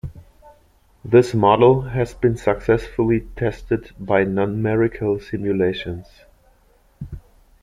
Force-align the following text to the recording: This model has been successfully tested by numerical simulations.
This 1.05 1.35
model 1.35 1.81
has 1.81 2.15
been 2.15 2.35
successfully 2.35 3.27
tested 3.35 3.91
by 3.99 4.23
numerical 4.23 5.19
simulations. 5.19 6.07